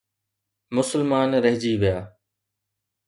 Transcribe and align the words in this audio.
مسلمان 0.75 1.29
رهجي 1.43 1.73
ويا. 1.81 1.97